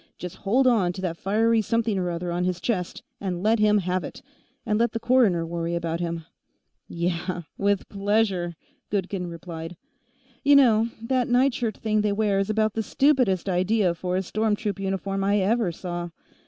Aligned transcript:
Just 0.17 0.37
hold 0.37 0.65
on 0.65 0.93
to 0.93 1.01
that 1.01 1.15
fiery 1.15 1.61
something 1.61 1.99
or 1.99 2.09
other 2.09 2.31
on 2.31 2.43
his 2.43 2.59
chest 2.59 3.03
and 3.19 3.43
let 3.43 3.59
him 3.59 3.77
have 3.77 4.03
it, 4.03 4.23
and 4.65 4.79
let 4.79 4.93
the 4.93 4.99
coroner 4.99 5.45
worry 5.45 5.75
about 5.75 5.99
him." 5.99 6.25
"Yeah. 6.87 7.43
With 7.55 7.87
pleasure," 7.87 8.55
Goodkin 8.89 9.27
replied. 9.27 9.77
"You 10.43 10.55
know, 10.55 10.89
that 11.03 11.27
nightshirt 11.27 11.77
thing 11.77 12.01
they 12.01 12.13
wear 12.13 12.39
is 12.39 12.49
about 12.49 12.73
the 12.73 12.81
stupidest 12.81 13.47
idea 13.47 13.93
for 13.93 14.15
a 14.17 14.23
storm 14.23 14.55
troop 14.55 14.79
uniform 14.79 15.23
I 15.23 15.37
ever 15.37 15.71
saw. 15.71 16.09